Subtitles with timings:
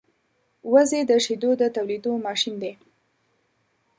[0.71, 2.73] وزې د شیدو د تولېدو ماشین دی